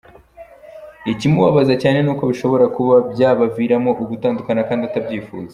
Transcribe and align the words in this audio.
Ikimubabaza 1.11 1.73
cyane 1.81 1.99
nuko 2.01 2.23
bishobora 2.31 2.65
kuba 2.75 2.95
byabaviramo 3.11 3.91
ugutandukana 4.01 4.61
kandi 4.69 4.83
atabyifuza. 4.89 5.49